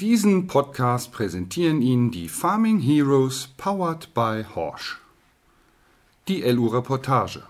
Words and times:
Diesen 0.00 0.48
Podcast 0.48 1.12
präsentieren 1.12 1.80
Ihnen 1.80 2.10
die 2.10 2.28
Farming 2.28 2.80
Heroes 2.80 3.50
powered 3.56 4.12
by 4.12 4.44
Horsch. 4.56 5.00
Die 6.26 6.42
LU-Reportage. 6.42 7.44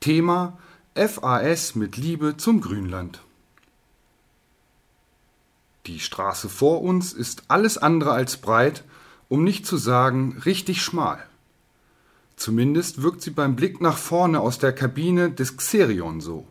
Thema 0.00 0.58
FAS 0.94 1.76
mit 1.76 1.96
Liebe 1.96 2.36
zum 2.36 2.60
Grünland. 2.60 3.22
Die 5.86 5.98
Straße 5.98 6.50
vor 6.50 6.82
uns 6.82 7.14
ist 7.14 7.44
alles 7.48 7.78
andere 7.78 8.12
als 8.12 8.36
breit, 8.36 8.84
um 9.30 9.42
nicht 9.42 9.64
zu 9.64 9.78
sagen 9.78 10.42
richtig 10.44 10.82
schmal. 10.82 11.26
Zumindest 12.36 13.00
wirkt 13.00 13.22
sie 13.22 13.30
beim 13.30 13.56
Blick 13.56 13.80
nach 13.80 13.96
vorne 13.96 14.40
aus 14.40 14.58
der 14.58 14.74
Kabine 14.74 15.30
des 15.30 15.56
Xerion 15.56 16.20
so. 16.20 16.46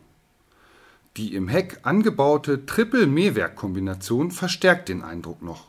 Die 1.20 1.34
im 1.34 1.48
Heck 1.48 1.80
angebaute 1.82 2.64
Triple-Mähwerk-Kombination 2.64 4.30
verstärkt 4.30 4.88
den 4.88 5.02
Eindruck 5.02 5.42
noch. 5.42 5.66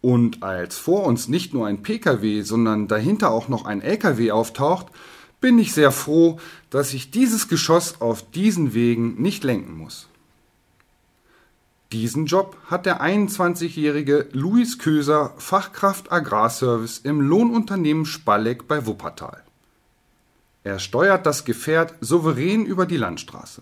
Und 0.00 0.42
als 0.42 0.78
vor 0.78 1.04
uns 1.04 1.28
nicht 1.28 1.52
nur 1.52 1.66
ein 1.66 1.82
Pkw, 1.82 2.40
sondern 2.40 2.88
dahinter 2.88 3.32
auch 3.32 3.48
noch 3.48 3.66
ein 3.66 3.82
Lkw 3.82 4.30
auftaucht, 4.30 4.86
bin 5.42 5.58
ich 5.58 5.74
sehr 5.74 5.92
froh, 5.92 6.40
dass 6.70 6.94
ich 6.94 7.10
dieses 7.10 7.48
Geschoss 7.48 8.00
auf 8.00 8.30
diesen 8.30 8.72
Wegen 8.72 9.20
nicht 9.20 9.44
lenken 9.44 9.76
muss. 9.76 10.08
Diesen 11.92 12.24
Job 12.24 12.56
hat 12.64 12.86
der 12.86 13.02
21-jährige 13.02 14.30
Luis 14.32 14.78
Köser, 14.78 15.34
Fachkraft 15.36 16.10
Agrarservice 16.10 16.96
im 17.04 17.20
Lohnunternehmen 17.20 18.06
Spalleck 18.06 18.66
bei 18.66 18.86
Wuppertal. 18.86 19.44
Er 20.64 20.78
steuert 20.78 21.26
das 21.26 21.44
Gefährt 21.44 21.92
souverän 22.00 22.64
über 22.64 22.86
die 22.86 22.96
Landstraße. 22.96 23.60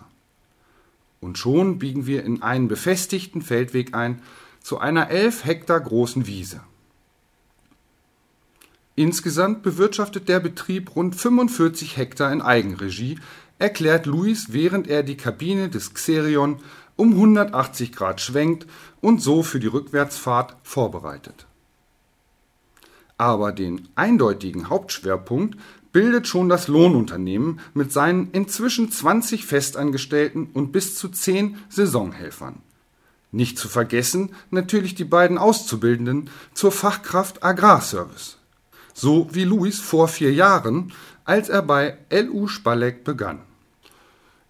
Und 1.20 1.38
schon 1.38 1.78
biegen 1.78 2.06
wir 2.06 2.24
in 2.24 2.42
einen 2.42 2.68
befestigten 2.68 3.42
Feldweg 3.42 3.94
ein 3.94 4.22
zu 4.62 4.78
einer 4.78 5.10
elf 5.10 5.44
Hektar 5.44 5.80
großen 5.80 6.26
Wiese. 6.26 6.60
Insgesamt 8.94 9.62
bewirtschaftet 9.62 10.28
der 10.28 10.40
Betrieb 10.40 10.96
rund 10.96 11.14
45 11.14 11.96
Hektar 11.96 12.32
in 12.32 12.42
Eigenregie, 12.42 13.18
erklärt 13.58 14.06
Luis, 14.06 14.52
während 14.52 14.88
er 14.88 15.02
die 15.02 15.16
Kabine 15.16 15.68
des 15.68 15.94
Xerion 15.94 16.58
um 16.96 17.12
180 17.12 17.92
Grad 17.92 18.20
schwenkt 18.20 18.66
und 19.00 19.22
so 19.22 19.42
für 19.42 19.60
die 19.60 19.68
Rückwärtsfahrt 19.68 20.56
vorbereitet. 20.64 21.46
Aber 23.16 23.52
den 23.52 23.88
eindeutigen 23.94 24.68
Hauptschwerpunkt 24.68 25.56
bildet 25.98 26.28
schon 26.28 26.48
das 26.48 26.68
Lohnunternehmen 26.68 27.58
mit 27.74 27.92
seinen 27.92 28.30
inzwischen 28.30 28.88
20 28.88 29.44
Festangestellten 29.44 30.48
und 30.54 30.70
bis 30.70 30.94
zu 30.94 31.08
10 31.08 31.56
Saisonhelfern. 31.70 32.62
Nicht 33.32 33.58
zu 33.58 33.68
vergessen 33.68 34.30
natürlich 34.52 34.94
die 34.94 35.04
beiden 35.04 35.38
Auszubildenden 35.38 36.30
zur 36.54 36.70
Fachkraft 36.70 37.42
Agrarservice. 37.42 38.38
So 38.94 39.26
wie 39.32 39.42
Luis 39.42 39.80
vor 39.80 40.06
vier 40.06 40.32
Jahren, 40.32 40.92
als 41.24 41.48
er 41.48 41.62
bei 41.62 41.98
LU 42.12 42.46
Spalleck 42.46 43.02
begann. 43.02 43.40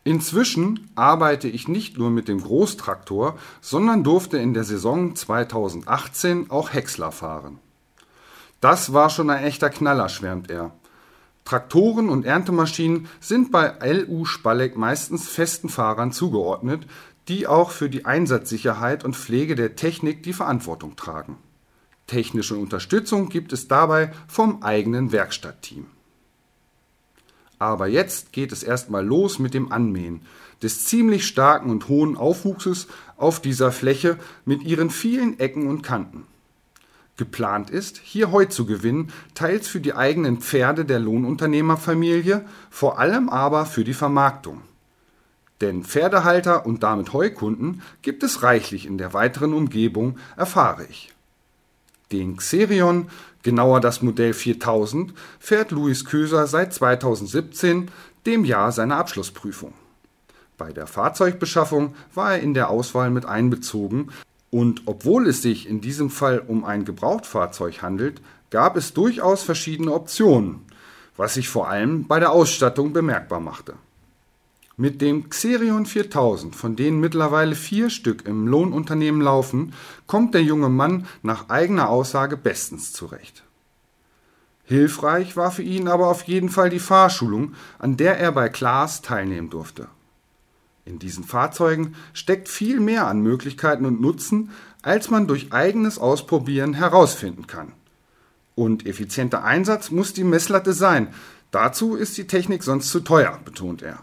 Inzwischen 0.05 0.91
arbeite 0.97 1.49
ich 1.49 1.67
nicht 1.67 1.97
nur 1.97 2.11
mit 2.11 2.29
dem 2.29 2.43
Großtraktor, 2.43 3.39
sondern 3.63 4.05
durfte 4.05 4.37
in 4.37 4.53
der 4.53 4.65
Saison 4.65 5.17
2018 5.17 6.51
auch 6.51 6.75
Häcksler 6.75 7.11
fahren. 7.11 7.59
Das 8.61 8.93
war 8.93 9.09
schon 9.09 9.31
ein 9.31 9.45
echter 9.45 9.71
Knaller, 9.71 10.11
schwärmt 10.11 10.51
er. 10.51 10.73
Traktoren 11.49 12.11
und 12.11 12.27
Erntemaschinen 12.27 13.09
sind 13.21 13.51
bei 13.51 13.73
LU 13.81 14.27
Spalleck 14.27 14.77
meistens 14.77 15.31
festen 15.31 15.71
Fahrern 15.71 16.13
zugeordnet, 16.13 16.87
die 17.27 17.47
auch 17.47 17.71
für 17.71 17.89
die 17.89 18.05
Einsatzsicherheit 18.05 19.03
und 19.03 19.17
Pflege 19.17 19.55
der 19.55 19.75
Technik 19.75 20.23
die 20.23 20.35
Verantwortung 20.35 20.95
tragen. 20.95 21.39
Technische 22.07 22.55
Unterstützung 22.55 23.31
gibt 23.31 23.55
es 23.55 23.67
dabei 23.67 24.13
vom 24.27 24.63
eigenen 24.63 25.11
Werkstattteam. 25.11 25.87
Aber 27.59 27.87
jetzt 27.87 28.35
geht 28.35 28.53
es 28.53 28.63
erstmal 28.63 29.07
los 29.07 29.39
mit 29.39 29.55
dem 29.55 29.73
Anmähen 29.73 30.21
des 30.63 30.85
ziemlich 30.85 31.27
starken 31.27 31.71
und 31.71 31.89
hohen 31.89 32.19
Aufwuchses 32.19 32.89
auf 33.17 33.41
dieser 33.41 33.73
Fläche 33.73 34.19
mit 34.45 34.65
ihren 34.65 34.91
vielen 34.91 35.41
Ecken 35.41 35.67
und 35.67 35.81
Kanten. 35.81 36.27
Geplant 37.19 37.69
ist, 37.69 38.01
hier 38.03 38.33
Heu 38.33 38.47
zu 38.47 38.65
gewinnen, 38.65 39.13
teils 39.35 39.69
für 39.69 39.81
die 39.81 39.95
eigenen 39.95 40.39
Pferde 40.39 40.85
der 40.85 41.01
Lohnunternehmerfamilie, 41.01 42.45
vor 42.71 42.99
allem 42.99 43.29
aber 43.29 43.67
für 43.67 43.85
die 43.85 43.93
Vermarktung. 43.93 44.63
Denn 45.61 45.85
Pferdehalter 45.85 46.65
und 46.65 46.85
damit 46.85 47.13
Heukunden 47.13 47.83
gibt 48.03 48.23
es 48.23 48.45
reichlich 48.45 48.87
in 48.87 48.97
der 48.97 49.13
weiteren 49.13 49.53
Umgebung, 49.53 50.17
erfahre 50.37 50.87
ich. 50.89 51.13
Den 52.13 52.37
Xerion 52.37 53.11
genauer 53.43 53.81
das 53.81 54.01
Modell 54.01 54.33
4000, 54.33 55.13
fährt 55.41 55.73
Luis 55.73 56.05
Köser 56.05 56.47
seit 56.47 56.73
2017, 56.73 57.91
dem 58.27 58.45
Jahr 58.45 58.71
seiner 58.71 58.97
Abschlussprüfung. 58.97 59.75
Bei 60.57 60.73
der 60.73 60.87
Fahrzeugbeschaffung 60.87 61.95
war 62.15 62.35
er 62.35 62.41
in 62.41 62.55
der 62.55 62.71
Auswahl 62.71 63.11
mit 63.11 63.27
einbezogen 63.27 64.11
und 64.51 64.83
obwohl 64.87 65.27
es 65.27 65.43
sich 65.43 65.69
in 65.69 65.81
diesem 65.81 66.11
Fall 66.11 66.41
um 66.47 66.65
ein 66.65 66.85
Gebrauchtfahrzeug 66.85 67.83
handelt, 67.83 68.21
gab 68.51 68.77
es 68.77 68.95
durchaus 68.95 69.43
verschiedene 69.43 69.93
Optionen, 69.93 70.65
was 71.17 71.35
sich 71.35 71.49
vor 71.49 71.69
allem 71.69 72.07
bei 72.07 72.19
der 72.19 72.33
Ausstattung 72.33 72.93
bemerkbar 72.93 73.41
machte. 73.41 73.75
Mit 74.77 75.03
dem 75.03 75.29
Xerion 75.29 75.87
4000, 75.87 76.55
von 76.55 76.77
denen 76.77 77.01
mittlerweile 77.01 77.57
vier 77.57 77.91
Stück 77.91 78.25
im 78.27 78.47
Lohnunternehmen 78.47 79.21
laufen, 79.21 79.75
kommt 80.07 80.35
der 80.35 80.45
junge 80.45 80.69
Mann 80.69 81.07
nach 81.23 81.49
eigener 81.49 81.89
Aussage 81.89 82.37
bestens 82.37 82.93
zurecht. 82.93 83.43
Hilfreich 84.65 85.37
war 85.37 85.51
für 85.51 85.63
ihn 85.63 85.89
aber 85.89 86.09
auf 86.09 86.23
jeden 86.25 86.49
Fall 86.49 86.71
die 86.71 86.79
Fahrschulung, 86.79 87.55
an 87.79 87.97
der 87.97 88.19
er 88.19 88.31
bei 88.33 88.49
Klaas 88.49 89.03
teilnehmen 89.03 89.51
durfte. 89.51 89.89
In 90.89 90.99
diesen 90.99 91.23
Fahrzeugen 91.23 91.95
steckt 92.15 92.49
viel 92.49 92.81
mehr 92.81 93.07
an 93.07 93.21
Möglichkeiten 93.21 93.85
und 93.85 94.01
Nutzen, 94.01 94.51
als 94.81 95.11
man 95.11 95.27
durch 95.27 95.53
eigenes 95.53 95.99
Ausprobieren 95.99 96.73
herausfinden 96.73 97.47
kann. 97.47 97.73
Und 98.55 98.87
effizienter 98.87 99.45
Einsatz 99.45 99.91
muss 99.91 100.15
die 100.15 100.25
Messlatte 100.25 100.73
sein. 100.73 101.09
Dazu 101.51 101.95
ist 101.95 102.17
die 102.17 102.27
Technik 102.27 102.63
sonst 102.63 102.91
zu 102.91 103.01
teuer, 103.01 103.39
betont 103.45 103.83
er. 103.83 104.01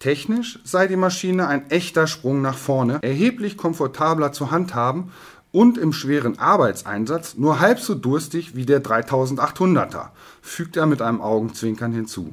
Technisch 0.00 0.58
sei 0.64 0.88
die 0.88 0.96
Maschine 0.96 1.46
ein 1.46 1.70
echter 1.70 2.08
Sprung 2.08 2.42
nach 2.42 2.58
vorne, 2.58 2.98
erheblich 3.02 3.56
komfortabler 3.56 4.32
zu 4.32 4.50
handhaben 4.50 5.12
und 5.52 5.78
im 5.78 5.92
schweren 5.92 6.38
Arbeitseinsatz 6.40 7.36
nur 7.36 7.60
halb 7.60 7.78
so 7.78 7.94
durstig 7.94 8.56
wie 8.56 8.66
der 8.66 8.82
3800er, 8.82 10.08
fügt 10.42 10.76
er 10.76 10.86
mit 10.86 11.00
einem 11.00 11.20
Augenzwinkern 11.20 11.92
hinzu. 11.92 12.32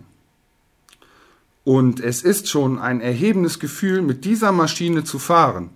Und 1.66 2.00
es 2.00 2.22
ist 2.22 2.48
schon 2.48 2.80
ein 2.80 3.02
erhebendes 3.02 3.60
Gefühl, 3.60 4.02
mit 4.02 4.24
dieser 4.24 4.54
Maschine 4.54 5.04
zu 5.04 5.20
fahren. 5.20 5.72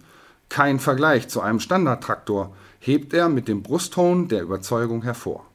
Kein 0.47 0.79
Vergleich 0.79 1.27
zu 1.27 1.41
einem 1.41 1.59
Standardtraktor, 1.59 2.55
hebt 2.79 3.13
er 3.13 3.27
mit 3.27 3.47
dem 3.47 3.61
Brustton 3.63 4.29
der 4.29 4.43
Überzeugung 4.43 5.01
hervor. 5.01 5.45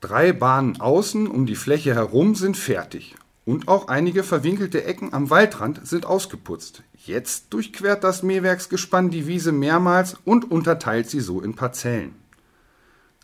Drei 0.00 0.32
Bahnen 0.32 0.80
außen 0.80 1.26
um 1.26 1.46
die 1.46 1.56
Fläche 1.56 1.94
herum 1.94 2.34
sind 2.34 2.56
fertig 2.56 3.14
und 3.44 3.68
auch 3.68 3.88
einige 3.88 4.22
verwinkelte 4.22 4.84
Ecken 4.84 5.12
am 5.12 5.30
Waldrand 5.30 5.86
sind 5.86 6.06
ausgeputzt. 6.06 6.82
Jetzt 7.04 7.52
durchquert 7.52 8.02
das 8.02 8.22
Mähwerksgespann 8.22 9.10
die 9.10 9.26
Wiese 9.26 9.52
mehrmals 9.52 10.16
und 10.24 10.50
unterteilt 10.50 11.10
sie 11.10 11.20
so 11.20 11.40
in 11.40 11.54
Parzellen. 11.54 12.14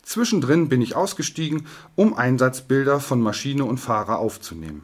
Zwischendrin 0.03 0.69
bin 0.69 0.81
ich 0.81 0.95
ausgestiegen, 0.95 1.67
um 1.95 2.13
Einsatzbilder 2.13 2.99
von 2.99 3.21
Maschine 3.21 3.65
und 3.65 3.79
Fahrer 3.79 4.19
aufzunehmen. 4.19 4.83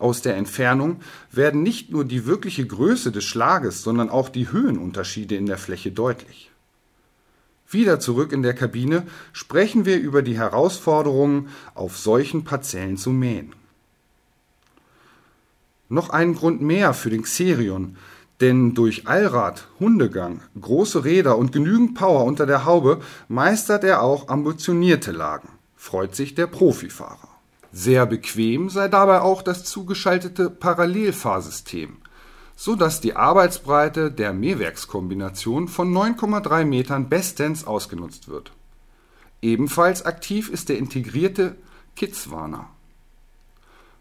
Aus 0.00 0.22
der 0.22 0.34
Entfernung 0.36 1.00
werden 1.30 1.62
nicht 1.62 1.90
nur 1.90 2.06
die 2.06 2.24
wirkliche 2.24 2.66
Größe 2.66 3.12
des 3.12 3.24
Schlages, 3.24 3.82
sondern 3.82 4.08
auch 4.08 4.30
die 4.30 4.50
Höhenunterschiede 4.50 5.36
in 5.36 5.44
der 5.44 5.58
Fläche 5.58 5.92
deutlich. 5.92 6.50
Wieder 7.68 8.00
zurück 8.00 8.32
in 8.32 8.42
der 8.42 8.54
Kabine 8.54 9.06
sprechen 9.34 9.84
wir 9.84 9.98
über 10.00 10.22
die 10.22 10.38
Herausforderungen, 10.38 11.50
auf 11.74 11.98
solchen 11.98 12.44
Parzellen 12.44 12.96
zu 12.96 13.10
mähen. 13.10 13.54
Noch 15.90 16.08
einen 16.08 16.34
Grund 16.34 16.62
mehr 16.62 16.94
für 16.94 17.10
den 17.10 17.24
Xerion, 17.24 17.98
denn 18.40 18.72
durch 18.72 19.06
Allrad, 19.06 19.68
Hundegang, 19.80 20.40
große 20.58 21.04
Räder 21.04 21.36
und 21.36 21.52
genügend 21.52 21.94
Power 21.94 22.24
unter 22.24 22.46
der 22.46 22.64
Haube 22.64 23.02
meistert 23.28 23.84
er 23.84 24.00
auch 24.00 24.28
ambitionierte 24.28 25.12
Lagen, 25.12 25.50
freut 25.76 26.16
sich 26.16 26.34
der 26.34 26.46
Profifahrer. 26.46 27.39
Sehr 27.72 28.04
bequem 28.06 28.68
sei 28.68 28.88
dabei 28.88 29.20
auch 29.20 29.42
das 29.42 29.64
zugeschaltete 29.64 30.50
Parallelfahrsystem, 30.50 31.98
so 32.56 32.74
dass 32.74 33.00
die 33.00 33.14
Arbeitsbreite 33.14 34.10
der 34.10 34.32
Mähwerkskombination 34.32 35.68
von 35.68 35.92
9,3 35.92 36.64
Metern 36.64 37.08
bestens 37.08 37.64
ausgenutzt 37.64 38.28
wird. 38.28 38.52
Ebenfalls 39.40 40.04
aktiv 40.04 40.48
ist 40.50 40.68
der 40.68 40.78
integrierte 40.78 41.56
Kidswarner. 41.94 42.68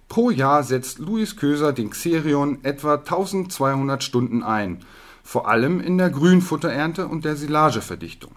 Pro 0.07 0.31
Jahr 0.31 0.63
setzt 0.63 0.98
Luis 0.98 1.38
Köser 1.38 1.71
den 1.71 1.92
Xerion 1.92 2.63
etwa 2.63 2.95
1200 2.95 4.04
Stunden 4.04 4.42
ein, 4.42 4.80
vor 5.24 5.48
allem 5.48 5.80
in 5.80 6.00
der 6.00 6.10
Grünfutterernte 6.10 7.07
und 7.07 7.24
der 7.24 7.36
Silageverdichtung. 7.36 8.31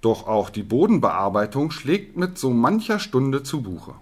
Doch 0.00 0.28
auch 0.28 0.48
die 0.48 0.62
Bodenbearbeitung 0.62 1.72
schlägt 1.72 2.16
mit 2.16 2.38
so 2.38 2.50
mancher 2.50 3.00
Stunde 3.00 3.42
zu 3.42 3.62
Buche. 3.62 3.94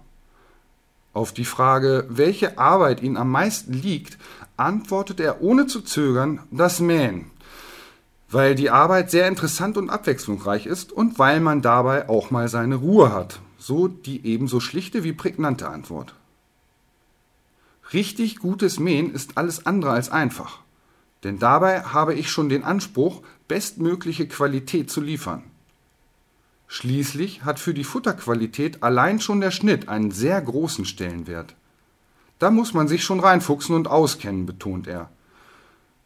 Auf 1.17 1.31
die 1.31 1.45
Frage, 1.45 2.05
welche 2.09 2.59
Arbeit 2.59 3.01
ihm 3.01 3.17
am 3.17 3.31
meisten 3.31 3.73
liegt, 3.73 4.19
antwortet 4.55 5.19
er 5.19 5.41
ohne 5.41 5.65
zu 5.65 5.81
zögern 5.81 6.41
das 6.51 6.79
Mähen, 6.79 7.31
weil 8.29 8.53
die 8.53 8.69
Arbeit 8.69 9.09
sehr 9.09 9.27
interessant 9.27 9.77
und 9.77 9.89
abwechslungsreich 9.89 10.67
ist 10.67 10.91
und 10.91 11.17
weil 11.17 11.39
man 11.39 11.63
dabei 11.63 12.07
auch 12.07 12.29
mal 12.29 12.49
seine 12.49 12.75
Ruhe 12.75 13.11
hat. 13.11 13.39
So 13.57 13.87
die 13.87 14.27
ebenso 14.27 14.59
schlichte 14.59 15.03
wie 15.03 15.11
prägnante 15.11 15.67
Antwort. 15.67 16.13
Richtig 17.93 18.37
gutes 18.37 18.79
Mähen 18.79 19.11
ist 19.11 19.39
alles 19.39 19.65
andere 19.65 19.93
als 19.93 20.11
einfach, 20.11 20.59
denn 21.23 21.39
dabei 21.39 21.81
habe 21.81 22.13
ich 22.13 22.29
schon 22.29 22.47
den 22.47 22.63
Anspruch, 22.63 23.23
bestmögliche 23.47 24.27
Qualität 24.27 24.91
zu 24.91 25.01
liefern. 25.01 25.41
Schließlich 26.67 27.45
hat 27.45 27.59
für 27.59 27.73
die 27.73 27.85
Futterqualität 27.85 28.83
allein 28.83 29.19
schon 29.19 29.39
der 29.39 29.51
Schnitt 29.51 29.87
einen 29.87 30.11
sehr 30.11 30.41
großen 30.41 30.85
Stellenwert. 30.85 31.55
Da 32.39 32.51
muss 32.51 32.73
man 32.73 32.87
sich 32.87 33.03
schon 33.03 33.19
reinfuchsen 33.19 33.75
und 33.75 33.87
auskennen, 33.87 34.45
betont 34.45 34.87
er. 34.87 35.09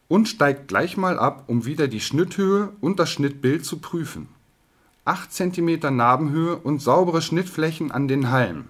Und 0.08 0.28
steigt 0.28 0.68
gleich 0.68 0.98
mal 0.98 1.18
ab, 1.18 1.46
um 1.48 1.66
wieder 1.66 1.88
die 1.88 2.00
Schnitthöhe 2.00 2.70
und 2.80 3.00
das 3.00 3.10
Schnittbild 3.10 3.66
zu 3.66 3.80
prüfen. 3.80 4.28
8 5.04 5.34
cm 5.34 5.96
Narbenhöhe 5.96 6.58
und 6.58 6.82
saubere 6.82 7.22
Schnittflächen 7.22 7.92
an 7.92 8.08
den 8.08 8.30
Halmen. 8.30 8.70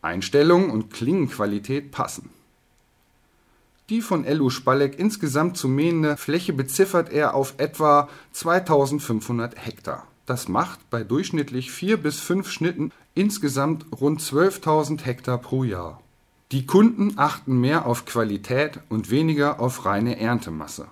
Einstellung 0.00 0.70
und 0.70 0.90
Klingenqualität 0.90 1.92
passen. 1.92 2.30
Die 3.90 4.00
von 4.00 4.24
Elu 4.24 4.48
Spalleck 4.48 4.98
insgesamt 4.98 5.56
zu 5.56 5.68
mähende 5.68 6.16
Fläche 6.16 6.52
beziffert 6.52 7.12
er 7.12 7.34
auf 7.34 7.54
etwa 7.58 8.08
2500 8.32 9.54
Hektar. 9.56 10.06
Das 10.32 10.48
macht 10.48 10.88
bei 10.88 11.04
durchschnittlich 11.04 11.70
vier 11.70 11.98
bis 11.98 12.18
fünf 12.18 12.50
Schnitten 12.50 12.90
insgesamt 13.14 13.84
rund 14.00 14.18
12.000 14.22 15.02
Hektar 15.02 15.36
pro 15.36 15.62
Jahr. 15.62 16.00
Die 16.52 16.64
Kunden 16.64 17.18
achten 17.18 17.60
mehr 17.60 17.84
auf 17.84 18.06
Qualität 18.06 18.80
und 18.88 19.10
weniger 19.10 19.60
auf 19.60 19.84
reine 19.84 20.18
Erntemasse. 20.18 20.88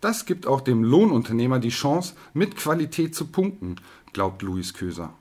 Das 0.00 0.24
gibt 0.24 0.46
auch 0.46 0.60
dem 0.60 0.84
Lohnunternehmer 0.84 1.58
die 1.58 1.70
Chance, 1.70 2.14
mit 2.32 2.54
Qualität 2.54 3.16
zu 3.16 3.26
punkten, 3.26 3.74
glaubt 4.12 4.42
Luis 4.42 4.72
Köser. 4.72 5.12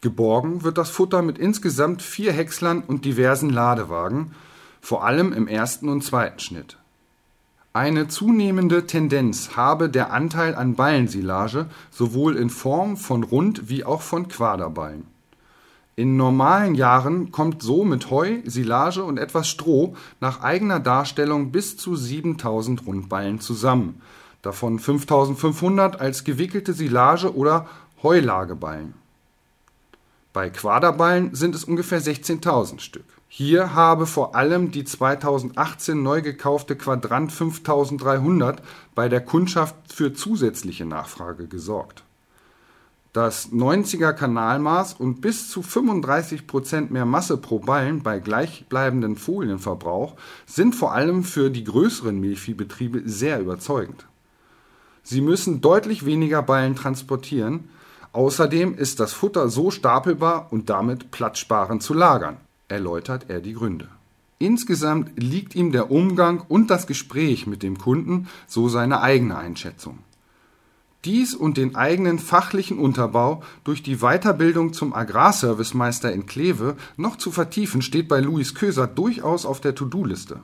Geborgen 0.00 0.62
wird 0.62 0.78
das 0.78 0.88
Futter 0.88 1.20
mit 1.20 1.36
insgesamt 1.36 2.00
vier 2.00 2.32
Häckslern 2.32 2.80
und 2.80 3.04
diversen 3.04 3.50
Ladewagen, 3.50 4.34
vor 4.80 5.04
allem 5.04 5.34
im 5.34 5.46
ersten 5.46 5.90
und 5.90 6.02
zweiten 6.02 6.38
Schnitt. 6.40 6.78
Eine 7.72 8.08
zunehmende 8.08 8.84
Tendenz 8.88 9.54
habe 9.54 9.88
der 9.88 10.12
Anteil 10.12 10.56
an 10.56 10.74
Ballensilage 10.74 11.66
sowohl 11.92 12.36
in 12.36 12.50
Form 12.50 12.96
von 12.96 13.22
Rund- 13.22 13.68
wie 13.68 13.84
auch 13.84 14.02
von 14.02 14.26
Quaderballen. 14.26 15.06
In 15.94 16.16
normalen 16.16 16.74
Jahren 16.74 17.30
kommt 17.30 17.62
so 17.62 17.84
mit 17.84 18.10
Heu, 18.10 18.38
Silage 18.44 19.04
und 19.04 19.18
etwas 19.18 19.46
Stroh 19.46 19.94
nach 20.18 20.40
eigener 20.40 20.80
Darstellung 20.80 21.52
bis 21.52 21.76
zu 21.76 21.94
7000 21.94 22.86
Rundballen 22.86 23.38
zusammen, 23.38 24.00
davon 24.42 24.80
5500 24.80 26.00
als 26.00 26.24
gewickelte 26.24 26.72
Silage 26.72 27.36
oder 27.36 27.68
Heulageballen. 28.02 28.94
Bei 30.32 30.50
Quaderballen 30.50 31.36
sind 31.36 31.54
es 31.54 31.62
ungefähr 31.62 32.02
16.000 32.02 32.80
Stück 32.80 33.19
hier 33.32 33.74
habe 33.74 34.06
vor 34.06 34.34
allem 34.34 34.72
die 34.72 34.82
2018 34.82 36.02
neu 36.02 36.20
gekaufte 36.20 36.74
Quadrant 36.74 37.30
5300 37.30 38.60
bei 38.96 39.08
der 39.08 39.20
Kundschaft 39.20 39.76
für 39.86 40.12
zusätzliche 40.12 40.84
Nachfrage 40.84 41.46
gesorgt. 41.46 42.02
Das 43.12 43.52
90er 43.52 44.14
Kanalmaß 44.14 44.94
und 44.94 45.20
bis 45.20 45.48
zu 45.48 45.62
35 45.62 46.48
Prozent 46.48 46.90
mehr 46.90 47.04
Masse 47.04 47.36
pro 47.36 47.60
Ballen 47.60 48.02
bei 48.02 48.18
gleichbleibendem 48.18 49.14
Folienverbrauch 49.14 50.16
sind 50.44 50.74
vor 50.74 50.92
allem 50.92 51.22
für 51.22 51.50
die 51.50 51.62
größeren 51.62 52.18
Milchviehbetriebe 52.18 53.02
sehr 53.04 53.38
überzeugend. 53.38 54.06
Sie 55.04 55.20
müssen 55.20 55.60
deutlich 55.60 56.04
weniger 56.04 56.42
Ballen 56.42 56.74
transportieren, 56.74 57.68
außerdem 58.10 58.76
ist 58.76 58.98
das 58.98 59.12
Futter 59.12 59.48
so 59.48 59.70
stapelbar 59.70 60.48
und 60.50 60.68
damit 60.68 61.12
platzsparend 61.12 61.84
zu 61.84 61.94
lagern 61.94 62.38
erläutert 62.70 63.26
er 63.28 63.40
die 63.40 63.54
Gründe. 63.54 63.88
Insgesamt 64.38 65.22
liegt 65.22 65.54
ihm 65.54 65.70
der 65.70 65.90
Umgang 65.90 66.42
und 66.48 66.70
das 66.70 66.86
Gespräch 66.86 67.46
mit 67.46 67.62
dem 67.62 67.76
Kunden, 67.76 68.28
so 68.46 68.68
seine 68.68 69.02
eigene 69.02 69.36
Einschätzung. 69.36 69.98
Dies 71.04 71.34
und 71.34 71.56
den 71.56 71.76
eigenen 71.76 72.18
fachlichen 72.18 72.78
Unterbau 72.78 73.42
durch 73.64 73.82
die 73.82 73.98
Weiterbildung 73.98 74.72
zum 74.72 74.94
Agrarservicemeister 74.94 76.12
in 76.12 76.26
Kleve 76.26 76.76
noch 76.96 77.16
zu 77.16 77.30
vertiefen, 77.30 77.80
steht 77.80 78.08
bei 78.08 78.20
Luis 78.20 78.54
Köser 78.54 78.86
durchaus 78.86 79.46
auf 79.46 79.60
der 79.60 79.74
To-Do-Liste. 79.74 80.40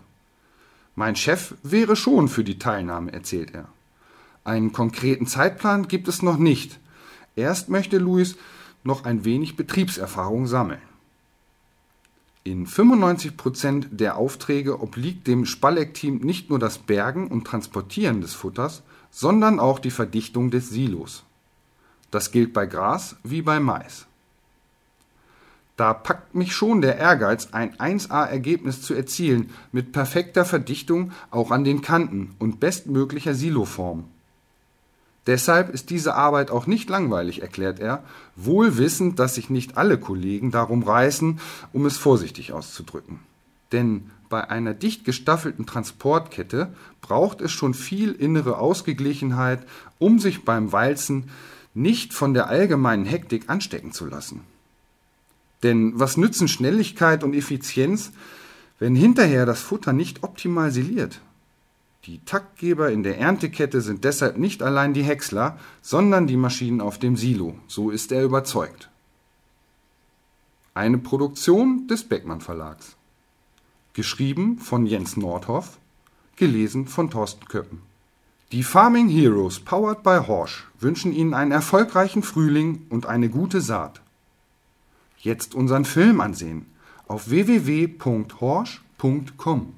Mein 0.95 1.15
Chef 1.15 1.55
wäre 1.63 1.95
schon 1.95 2.29
für 2.29 2.45
die 2.45 2.59
Teilnahme, 2.59 3.13
erzählt 3.13 3.55
er. 3.55 3.69
Einen 4.45 4.73
konkreten 4.73 5.27
Zeitplan 5.27 5.89
gibt 5.89 6.09
es 6.09 6.23
noch 6.23 6.39
nicht. 6.39 6.81
Erst 7.35 7.69
möchte 7.69 7.99
Luis 7.99 8.37
noch 8.83 9.05
ein 9.05 9.27
wenig 9.27 9.57
Betriebserfahrung 9.57 10.47
sammeln. 10.47 10.81
In 12.47 12.65
95 12.65 13.37
Prozent 13.37 13.89
der 13.91 14.17
Aufträge 14.17 14.81
obliegt 14.81 15.27
dem 15.27 15.47
Spalleck-Team 15.47 16.19
nicht 16.19 16.49
nur 16.49 16.61
das 16.61 16.79
Bergen 16.79 17.27
und 17.27 17.45
Transportieren 17.45 18.21
des 18.21 18.35
Futters, 18.35 18.85
sondern 19.11 19.59
auch 19.59 19.81
die 19.81 19.91
Verdichtung 19.91 20.53
des 20.53 20.71
Silos. 20.71 21.25
Das 22.13 22.31
gilt 22.31 22.53
bei 22.53 22.67
Gras 22.67 23.17
wie 23.25 23.43
bei 23.43 23.59
Mais. 23.59 24.07
Da 25.77 25.93
packt 25.93 26.37
mich 26.37 26.55
schon 26.55 26.83
der 26.83 26.99
Ehrgeiz, 26.99 27.49
ein 27.51 27.75
1A-Ergebnis 27.79 28.81
zu 28.81 28.95
erzielen, 28.95 29.51
mit 29.73 29.91
perfekter 29.91 30.45
Verdichtung 30.45 31.11
auch 31.33 31.51
an 31.51 31.65
den 31.65 31.83
Kanten 31.83 32.37
und 32.39 32.61
bestmöglicher 32.61 33.35
Siloform. 33.35 34.05
Deshalb 35.27 35.75
ist 35.75 35.91
diese 35.91 36.15
Arbeit 36.15 36.51
auch 36.51 36.67
nicht 36.67 36.89
langweilig, 36.89 37.43
erklärt 37.43 37.81
er, 37.81 38.05
wohl 38.37 38.79
wissend, 38.79 39.19
dass 39.19 39.35
sich 39.35 39.51
nicht 39.51 39.77
alle 39.77 39.99
Kollegen 39.99 40.53
darum 40.53 40.85
reißen, 40.85 41.41
um 41.73 41.87
es 41.87 41.97
vorsichtig 41.97 42.53
auszudrücken. 42.53 43.19
Denn 43.73 44.11
bei 44.29 44.49
einer 44.49 44.75
dicht 44.75 45.05
gestaffelten 45.05 45.67
Transportkette 45.67 46.73
braucht 47.01 47.41
es 47.41 47.53
schon 47.53 47.75
viel 47.75 48.13
innere 48.13 48.59
Ausgeglichenheit, 48.59 49.67
um 49.99 50.19
sich 50.19 50.45
beim 50.45 50.73
Walzen 50.73 51.31
nicht 51.75 52.15
von 52.15 52.33
der 52.33 52.49
allgemeinen 52.49 53.05
Hektik 53.05 53.51
anstecken 53.51 53.93
zu 53.93 54.07
lassen. 54.07 54.43
Denn 55.63 55.93
was 55.99 56.17
nützen 56.17 56.49
Schnelligkeit 56.49 57.25
und 57.25 57.35
Effizienz, 57.35 58.13
wenn 58.79 58.95
hinterher 58.95 59.47
das 59.47 59.61
Futter 59.61 59.93
nicht 59.93 60.23
optimal 60.23 60.71
siliert? 60.71 61.21
Die 62.07 62.21
Taktgeber 62.25 62.93
in 62.93 63.03
der 63.03 63.19
Erntekette 63.19 63.81
sind 63.81 64.05
deshalb 64.05 64.39
nicht 64.39 64.63
allein 64.63 64.95
die 64.95 65.03
Häcksler, 65.03 65.59
sondern 65.83 66.29
die 66.29 66.37
Maschinen 66.37 66.81
auf 66.81 67.01
dem 67.01 67.17
Silo, 67.17 67.59
so 67.67 67.91
ist 67.91 68.13
er 68.13 68.23
überzeugt. 68.23 68.89
Eine 70.73 70.99
Produktion 70.99 71.89
des 71.89 72.05
Beckmann 72.05 72.41
Verlags. 72.41 72.95
Geschrieben 73.93 74.59
von 74.59 74.87
Jens 74.87 75.17
Nordhoff, 75.17 75.79
gelesen 76.37 76.87
von 76.87 77.11
Thorsten 77.11 77.47
Köppen. 77.47 77.83
Die 78.53 78.63
Farming 78.63 79.09
Heroes 79.09 79.59
powered 79.59 80.05
by 80.05 80.21
Horsch 80.29 80.69
wünschen 80.79 81.13
Ihnen 81.13 81.35
einen 81.35 81.51
erfolgreichen 81.51 82.23
Frühling 82.23 82.87
und 82.89 83.07
eine 83.07 83.29
gute 83.29 83.61
Saat. 83.61 84.01
Jetzt 85.19 85.57
unseren 85.57 85.85
Film 85.85 86.21
ansehen 86.21 86.67
auf 87.09 87.31
www.horsch.com. 87.31 89.76